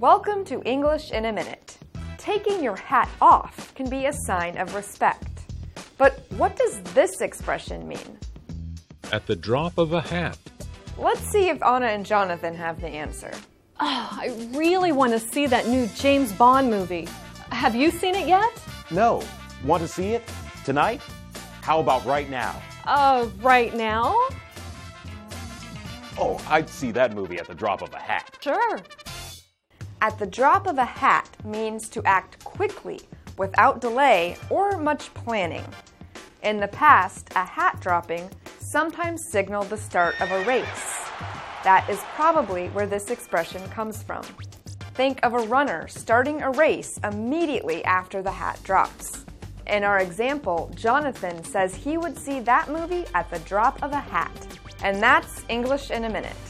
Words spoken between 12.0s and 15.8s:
Jonathan have the answer. Oh, I really want to see that